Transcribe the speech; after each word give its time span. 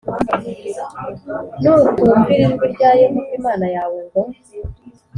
“Nutumvira 1.61 2.41
ijwi 2.47 2.65
rya 2.73 2.89
Yehova 3.01 3.31
Imana 3.39 3.65
yawe 3.75 3.97
ngo 4.05 4.21